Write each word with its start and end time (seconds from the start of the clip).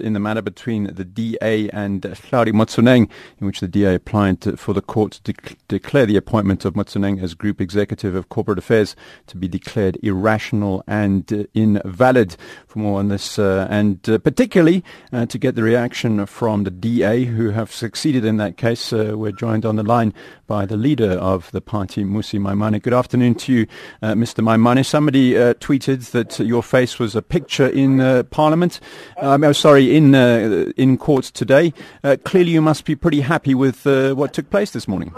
in 0.00 0.12
the 0.12 0.20
matter 0.20 0.42
between 0.42 0.92
the 0.94 1.04
DA 1.04 1.68
and 1.70 2.02
Hlaudi 2.02 2.52
Motsoeneng, 2.52 3.08
in 3.40 3.46
which 3.46 3.60
the 3.60 3.68
DA 3.68 3.94
applied 3.94 4.58
for 4.58 4.74
the 4.74 4.82
court 4.82 5.12
to 5.12 5.32
de- 5.32 5.56
declare 5.68 6.06
the 6.06 6.16
appointment 6.16 6.64
of 6.64 6.74
Motsoeneng 6.74 7.22
as 7.22 7.34
Group 7.34 7.60
Executive 7.60 8.14
of 8.14 8.28
Corporate 8.28 8.58
Affairs 8.58 8.96
to 9.28 9.36
be 9.36 9.48
declared 9.48 9.98
irrational 10.02 10.82
and 10.86 11.32
uh, 11.32 11.44
invalid. 11.54 12.36
For 12.66 12.78
more 12.78 12.98
on 12.98 13.08
this, 13.08 13.38
uh, 13.38 13.66
and 13.70 14.06
uh, 14.08 14.18
particularly 14.18 14.84
uh, 15.12 15.26
to 15.26 15.38
get 15.38 15.54
the 15.54 15.62
reaction 15.62 16.26
from 16.26 16.64
the 16.64 16.70
DA, 16.70 17.24
who 17.24 17.50
have 17.50 17.72
succeeded 17.72 18.24
in 18.24 18.36
that 18.38 18.56
case, 18.56 18.92
uh, 18.92 19.12
we're 19.14 19.32
joined 19.32 19.64
on 19.64 19.76
the 19.76 19.82
line 19.82 20.12
by 20.46 20.66
the 20.66 20.76
leader 20.76 21.12
of 21.12 21.50
the 21.52 21.60
party, 21.60 22.04
Mmusi 22.04 22.38
Maimane. 22.38 22.82
Good 22.82 22.94
afternoon 22.94 23.34
to 23.36 23.52
you, 23.52 23.66
uh, 24.02 24.12
Mr. 24.12 24.44
Maimane. 24.44 24.84
Somebody 24.84 25.34
tweeted 25.34 26.10
that 26.10 26.38
your 26.38 26.62
face 26.62 26.98
was 26.98 27.16
a 27.16 27.22
picture 27.22 27.66
in 27.66 28.24
Parliament. 28.30 28.80
Um, 29.18 29.44
oh, 29.44 29.52
sorry 29.52 29.75
in 29.78 30.14
uh, 30.14 30.72
in 30.76 30.96
court 30.96 31.24
today. 31.24 31.72
Uh, 32.02 32.16
clearly, 32.24 32.52
you 32.52 32.62
must 32.62 32.84
be 32.84 32.94
pretty 32.94 33.20
happy 33.20 33.54
with 33.54 33.86
uh, 33.86 34.14
what 34.14 34.32
took 34.32 34.50
place 34.50 34.70
this 34.70 34.86
morning. 34.86 35.14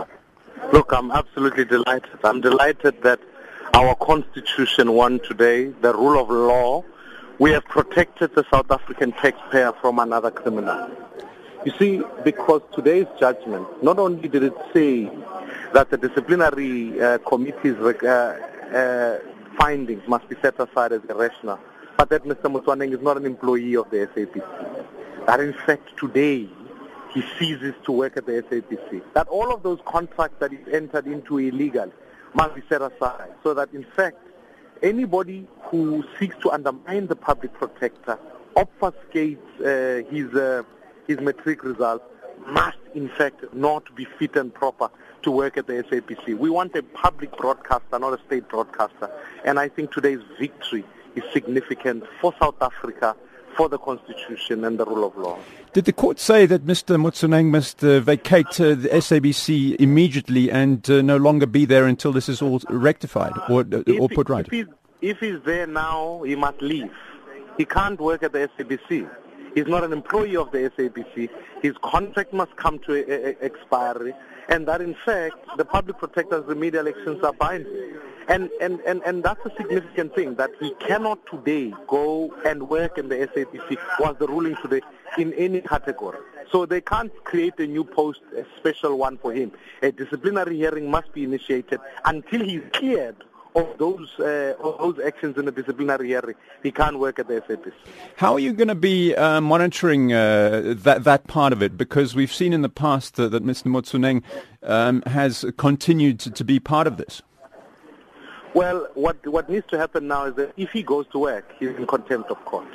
Look, 0.73 0.93
I'm 0.93 1.11
absolutely 1.11 1.65
delighted. 1.65 2.19
I'm 2.25 2.41
delighted 2.41 3.03
that 3.03 3.21
our 3.75 3.95
constitution 3.97 4.93
won 4.93 5.21
today, 5.21 5.69
the 5.81 5.93
rule 5.95 6.21
of 6.21 6.31
law. 6.31 6.85
We 7.39 7.53
have 7.53 7.65
protected 7.65 8.35
the 8.35 8.45
South 8.53 8.71
African 8.71 9.13
taxpayer 9.13 9.73
from 9.81 9.99
another 9.99 10.31
criminal. 10.31 10.91
You 11.65 11.73
see, 11.79 12.03
because 12.25 12.63
today's 12.75 13.07
judgment, 13.19 13.67
not 13.83 13.99
only 13.99 14.29
did 14.29 14.43
it 14.43 14.55
say 14.73 15.11
that 15.73 15.91
the 15.91 15.97
disciplinary 15.97 17.01
uh, 17.01 17.19
committee's 17.19 17.77
uh, 17.77 18.09
uh, 18.73 19.19
findings 19.59 20.07
must 20.09 20.29
be 20.29 20.37
set 20.41 20.59
aside 20.59 20.93
as 20.93 21.03
irrational, 21.09 21.59
but 21.99 22.11
that 22.11 22.25
Mr. 22.25 22.45
Motsoeneng 22.45 22.95
is 22.95 23.03
not 23.03 23.17
an 23.17 23.27
employee 23.27 23.75
of 23.75 23.91
the 23.91 24.07
SABC. 24.15 25.27
That 25.27 25.41
in 25.41 25.53
fact 25.53 25.99
today 25.99 26.49
he 27.13 27.23
ceases 27.39 27.75
to 27.85 27.93
work 27.93 28.17
at 28.17 28.25
the 28.25 28.41
SABC. 28.43 29.03
That 29.15 29.27
all 29.27 29.53
of 29.53 29.65
those 29.65 29.81
contracts 29.85 30.37
that 30.39 30.53
he 30.53 30.59
entered 30.73 31.07
into 31.07 31.39
illegal 31.39 31.93
must 32.35 32.55
be 32.55 32.63
set 32.69 32.83
aside 32.83 33.33
so 33.43 33.53
that 33.55 33.75
in 33.75 33.85
fact 33.97 34.17
anybody 34.81 35.49
who 35.65 36.05
seeks 36.21 36.37
to 36.43 36.53
undermine 36.53 37.09
the 37.09 37.17
public 37.17 37.53
protector, 37.55 38.17
obfuscates 38.55 39.39
uh, 39.61 40.09
his, 40.09 40.33
uh, 40.35 40.63
his 41.09 41.19
matric 41.21 41.65
results, 41.65 42.05
must 42.47 42.79
in 42.95 43.09
fact 43.09 43.43
not 43.53 43.93
be 43.97 44.07
fit 44.21 44.37
and 44.37 44.55
proper 44.55 44.89
to 45.23 45.33
work 45.33 45.57
at 45.57 45.67
the 45.67 45.73
SABC. 45.73 46.39
We 46.39 46.49
want 46.49 46.77
a 46.77 46.83
public 46.85 47.37
broadcaster, 47.37 47.99
not 47.99 48.19
a 48.19 48.23
state 48.25 48.49
broadcaster. 48.49 49.11
And 49.45 49.59
I 49.59 49.69
think 49.69 49.91
today's 49.91 50.21
victory 50.39 50.85
is 51.19 51.33
significant 51.33 52.05
for 52.21 52.33
South 52.41 52.61
Africa, 52.61 53.15
for 53.57 53.69
the 53.69 53.79
Constitution 53.79 54.65
and 54.65 54.79
the 54.79 54.87
rule 54.87 55.05
of 55.05 55.17
law. 55.17 55.39
Did 55.73 55.85
the 55.85 55.93
court 55.93 56.19
say 56.19 56.47
that 56.47 56.65
Mr. 56.65 56.97
Motsoeneng 56.97 57.47
must 57.47 57.83
uh, 57.85 58.01
vacate 58.01 58.61
uh, 58.61 58.75
the 58.75 58.89
SABC 58.89 59.77
immediately 59.81 60.51
and 60.51 60.89
uh, 60.89 61.03
no 61.03 61.17
longer 61.17 61.47
be 61.47 61.65
there 61.65 61.87
until 61.87 62.13
this 62.13 62.29
is 62.29 62.41
all 62.41 62.61
rectified 62.71 63.33
or, 63.49 63.67
uh, 63.73 63.83
or 64.01 64.09
put 64.09 64.29
right? 64.29 64.47
If 64.47 64.53
he's, 64.53 64.67
if 65.01 65.19
he's 65.19 65.41
there 65.45 65.67
now, 65.67 66.23
he 66.23 66.37
must 66.37 66.63
leave. 66.63 66.93
He 67.59 67.65
can't 67.65 68.01
work 68.01 68.23
at 68.23 68.33
the 68.33 68.49
SABC. 68.57 69.11
He's 69.55 69.67
not 69.67 69.83
an 69.83 69.93
employee 69.93 70.37
of 70.37 70.53
the 70.53 70.71
SABC. 70.71 71.29
His 71.63 71.75
contract 71.83 72.33
must 72.33 72.55
come 72.57 72.79
to 72.87 72.93
a, 72.95 73.31
a, 73.31 73.45
expiry, 73.45 74.15
and 74.49 74.69
that 74.69 74.81
in 74.81 74.95
fact 75.05 75.37
the 75.57 75.65
public 75.65 75.99
protector's 75.99 76.45
remedial 76.47 76.87
actions 76.89 77.23
are 77.25 77.33
binding. 77.33 77.97
And, 78.29 78.51
and, 78.61 78.81
and, 78.81 79.03
and 79.05 79.23
that's 79.23 79.45
a 79.47 79.51
significant 79.57 80.15
thing, 80.15 80.35
that 80.35 80.51
he 80.61 80.75
cannot 80.87 81.19
today 81.31 81.73
go 81.87 82.35
and 82.45 82.69
work 82.69 82.99
in 82.99 83.09
the 83.09 83.17
SABC, 83.17 83.79
was 83.99 84.17
the 84.19 84.27
ruling 84.27 84.57
today, 84.63 84.83
in 85.17 85.33
any 85.35 85.63
category. 85.63 86.19
So 86.53 86.67
they 86.67 86.81
can't 86.81 87.13
create 87.25 87.59
a 87.59 87.67
new 87.67 87.85
post, 87.85 88.21
a 88.37 88.45
special 88.59 88.99
one 88.99 89.19
for 89.19 89.33
him. 89.33 89.53
A 89.83 89.93
disciplinary 89.93 90.57
hearing 90.57 90.91
must 90.91 91.13
be 91.13 91.25
initiated 91.25 91.81
until 92.05 92.45
he's 92.45 92.63
cleared 92.73 93.17
of 93.55 93.79
those 93.79 94.09
uh, 94.21 94.55
of 94.61 94.79
those 94.79 95.05
actions 95.05 95.37
in 95.37 95.45
the 95.45 95.53
disciplinary 95.53 96.09
hearing, 96.09 96.35
he 96.63 96.71
can't 96.71 96.99
work 96.99 97.19
at 97.19 97.29
the 97.29 97.41
SABC. 97.41 97.73
How 98.17 98.35
are 98.35 98.39
you 98.39 98.53
going 98.53 98.69
to 98.69 98.75
be 98.75 99.15
uh, 99.17 99.41
monitoring 99.41 100.13
uh, 100.13 100.75
that 100.77 101.05
that 101.05 101.27
part 101.27 101.53
of 101.53 101.63
it? 101.63 101.77
Because 101.77 102.15
we've 102.15 102.33
seen 102.33 102.53
in 102.53 102.63
the 102.63 102.69
past 102.69 103.17
that 103.17 103.33
Mr. 103.33 103.65
Motsoeneng 103.65 104.23
um, 104.63 105.03
has 105.07 105.45
continued 105.57 106.21
to, 106.21 106.31
to 106.31 106.45
be 106.45 106.61
part 106.61 106.87
of 106.87 106.99
this. 106.99 107.23
Well, 108.55 108.89
what 108.95 109.25
what 109.27 109.49
needs 109.49 109.67
to 109.69 109.79
happen 109.79 110.09
now 110.09 110.25
is 110.25 110.35
that 110.37 110.53
if 110.57 110.71
he 110.71 110.83
goes 110.83 111.07
to 111.13 111.19
work, 111.19 111.45
he's 111.59 111.69
in 111.69 111.87
contempt 111.87 112.31
of 112.31 112.43
court, 112.45 112.67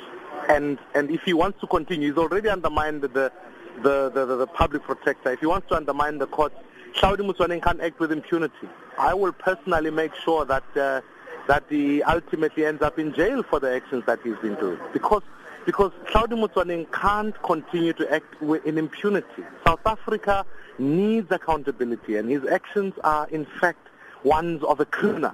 and 0.48 0.78
and 0.94 1.10
if 1.10 1.22
he 1.22 1.34
wants 1.34 1.60
to 1.60 1.66
continue, 1.66 2.10
he's 2.10 2.18
already 2.18 2.48
undermined 2.48 3.02
the 3.02 3.08
the 3.08 3.32
the, 3.82 4.24
the, 4.24 4.36
the 4.36 4.46
public 4.46 4.82
protector. 4.84 5.32
If 5.32 5.40
he 5.40 5.46
wants 5.46 5.68
to 5.68 5.74
undermine 5.74 6.18
the 6.18 6.26
court, 6.28 6.52
Hlaudi 6.94 7.28
Motsoeneng 7.28 7.62
can't 7.62 7.80
act 7.80 7.98
with 7.98 8.12
impunity. 8.12 8.68
I 8.98 9.14
will 9.14 9.32
personally 9.32 9.90
make 9.90 10.14
sure 10.14 10.44
that 10.44 10.64
uh, 10.76 11.00
that 11.48 11.64
he 11.68 12.02
ultimately 12.04 12.64
ends 12.64 12.80
up 12.80 12.98
in 12.98 13.12
jail 13.12 13.42
for 13.42 13.58
the 13.58 13.74
actions 13.74 14.04
that 14.06 14.20
he's 14.22 14.38
been 14.38 14.54
doing, 14.54 14.78
because 14.92 15.22
because 15.66 15.90
Hlaudi 16.06 16.38
Motsoeneng 16.40 16.90
can't 16.92 17.34
continue 17.42 17.92
to 17.94 18.14
act 18.14 18.40
in 18.64 18.78
impunity. 18.78 19.44
South 19.66 19.84
Africa 19.84 20.46
needs 20.78 21.30
accountability, 21.32 22.16
and 22.16 22.30
his 22.30 22.44
actions 22.44 22.94
are 23.02 23.26
in 23.28 23.44
fact 23.44 23.88
ones 24.22 24.62
of 24.62 24.78
a 24.78 24.84
criminal. 24.84 25.32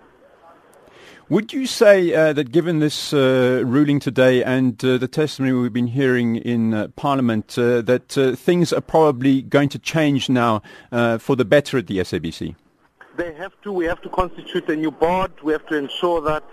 Would 1.31 1.53
you 1.53 1.67
say 1.67 2.13
uh, 2.13 2.33
that 2.33 2.51
given 2.51 2.81
this 2.81 3.13
uh, 3.13 3.63
ruling 3.65 4.01
today 4.01 4.43
and 4.43 4.85
uh, 4.85 4.99
the 4.99 5.07
testimony 5.07 5.53
we've 5.53 5.73
been 5.73 5.87
hearing 5.87 6.35
in 6.35 6.75
uh, 6.75 6.89
Parliament, 6.97 7.57
uh, 7.57 7.83
that 7.83 8.19
uh, 8.19 8.35
things 8.35 8.73
are 8.73 8.81
probably 8.81 9.41
going 9.41 9.69
to 9.69 9.79
change 9.79 10.29
now 10.29 10.61
for 10.91 11.37
the 11.37 11.45
better 11.45 11.79
at 11.79 11.87
the 11.87 11.99
SABC? 11.99 12.57
They 13.17 13.33
have 13.35 13.53
to. 13.63 13.71
We 13.71 13.85
have 13.85 14.03
to 14.03 14.09
constitute 14.09 14.69
a 14.71 14.75
new 14.75 14.91
board. 14.91 15.31
We 15.45 15.53
have 15.53 15.65
to 15.69 15.77
ensure 15.77 16.21
that 16.23 16.53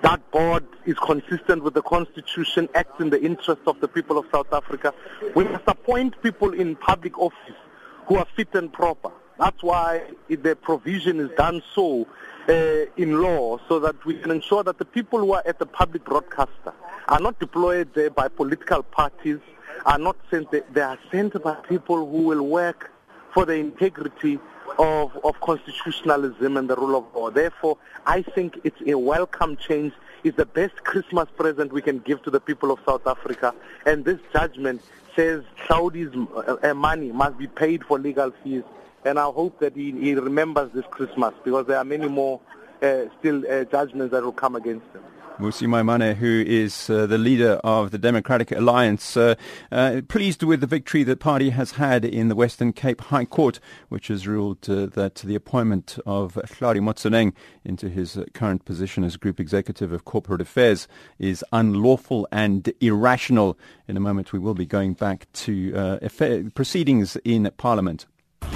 that 0.00 0.30
board 0.30 0.66
is 0.86 0.96
consistent 0.98 1.62
with 1.62 1.74
the 1.74 1.82
Constitution, 1.82 2.70
acts 2.74 2.98
in 2.98 3.10
the 3.10 3.22
interest 3.22 3.60
of 3.66 3.78
the 3.80 3.88
people 3.88 4.16
of 4.16 4.24
South 4.32 4.50
Africa. 4.54 4.94
We 5.36 5.44
must 5.44 5.64
appoint 5.66 6.22
people 6.22 6.54
in 6.54 6.76
public 6.76 7.18
office 7.18 7.60
who 8.06 8.16
are 8.16 8.26
fit 8.36 8.54
and 8.54 8.72
proper. 8.72 9.12
That's 9.42 9.60
why 9.60 10.02
the 10.28 10.54
provision 10.54 11.18
is 11.18 11.28
done 11.36 11.64
so 11.74 12.06
uh, 12.48 12.52
in 12.96 13.20
law 13.20 13.58
so 13.68 13.80
that 13.80 14.04
we 14.04 14.14
can 14.14 14.30
ensure 14.30 14.62
that 14.62 14.78
the 14.78 14.84
people 14.84 15.18
who 15.18 15.32
are 15.32 15.42
at 15.44 15.58
the 15.58 15.66
public 15.66 16.04
broadcaster 16.04 16.72
are 17.08 17.18
not 17.18 17.40
deployed 17.40 17.92
there 17.92 18.10
by 18.10 18.28
political 18.28 18.84
parties, 18.84 19.40
are 19.84 19.98
not 19.98 20.14
sent 20.30 20.52
there. 20.52 20.62
They 20.72 20.82
are 20.82 20.96
sent 21.10 21.42
by 21.42 21.56
people 21.56 21.96
who 22.08 22.22
will 22.22 22.44
work 22.46 22.92
for 23.34 23.44
the 23.44 23.56
integrity 23.56 24.38
of, 24.78 25.18
of 25.24 25.40
constitutionalism 25.40 26.56
and 26.56 26.70
the 26.70 26.76
rule 26.76 26.96
of 26.96 27.12
law. 27.12 27.30
Therefore, 27.30 27.78
I 28.06 28.22
think 28.22 28.60
it's 28.62 28.80
a 28.86 28.94
welcome 28.94 29.56
change. 29.56 29.92
It's 30.22 30.36
the 30.36 30.46
best 30.46 30.84
Christmas 30.84 31.28
present 31.36 31.72
we 31.72 31.82
can 31.82 31.98
give 31.98 32.22
to 32.22 32.30
the 32.30 32.38
people 32.38 32.70
of 32.70 32.78
South 32.86 33.08
Africa. 33.08 33.56
And 33.86 34.04
this 34.04 34.20
judgment 34.32 34.82
says 35.16 35.42
Hlaudi's 35.66 36.14
uh, 36.14 36.58
uh, 36.62 36.74
money 36.74 37.10
must 37.10 37.38
be 37.38 37.48
paid 37.48 37.82
for 37.82 37.98
legal 37.98 38.32
fees 38.44 38.62
and 39.04 39.18
I 39.18 39.24
hope 39.24 39.58
that 39.60 39.74
he, 39.76 39.92
he 39.92 40.14
remembers 40.14 40.70
this 40.72 40.84
Christmas 40.90 41.34
because 41.44 41.66
there 41.66 41.78
are 41.78 41.84
many 41.84 42.08
more 42.08 42.40
uh, 42.82 43.04
still 43.18 43.42
uh, 43.50 43.64
judgments 43.64 44.12
that 44.12 44.22
will 44.22 44.32
come 44.32 44.56
against 44.56 44.86
him. 44.92 45.02
Mmusi 45.38 45.66
Maimane, 45.66 46.14
who 46.14 46.44
is 46.46 46.90
uh, 46.90 47.06
the 47.06 47.16
leader 47.16 47.52
of 47.64 47.90
the 47.90 47.98
Democratic 47.98 48.52
Alliance, 48.52 49.16
uh, 49.16 49.34
uh, 49.72 50.02
pleased 50.06 50.42
with 50.42 50.60
the 50.60 50.66
victory 50.66 51.02
the 51.02 51.16
party 51.16 51.50
has 51.50 51.72
had 51.72 52.04
in 52.04 52.28
the 52.28 52.36
Western 52.36 52.72
Cape 52.72 53.00
High 53.00 53.24
Court, 53.24 53.58
which 53.88 54.08
has 54.08 54.28
ruled 54.28 54.68
uh, 54.68 54.86
that 54.86 55.16
the 55.16 55.34
appointment 55.34 55.98
of 56.04 56.34
Hlaudi 56.34 56.80
Motsoeneng 56.80 57.32
into 57.64 57.88
his 57.88 58.18
current 58.34 58.66
position 58.66 59.04
as 59.04 59.16
Group 59.16 59.40
Executive 59.40 59.90
of 59.90 60.04
Corporate 60.04 60.42
Affairs 60.42 60.86
is 61.18 61.42
unlawful 61.50 62.28
and 62.30 62.70
irrational. 62.80 63.58
In 63.88 63.96
a 63.96 64.00
moment, 64.00 64.32
we 64.32 64.38
will 64.38 64.54
be 64.54 64.66
going 64.66 64.92
back 64.92 65.26
to 65.32 65.74
uh, 65.74 66.08
proceedings 66.54 67.16
in 67.24 67.50
Parliament. 67.56 68.06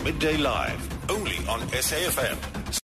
Midday 0.05 0.37
Live, 0.37 1.11
only 1.11 1.37
on 1.49 1.61
SAFM. 1.71 2.56